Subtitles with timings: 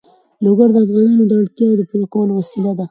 [0.45, 2.79] لوگر د افغانانو د اړتیاوو د پوره کولو وسیله ده.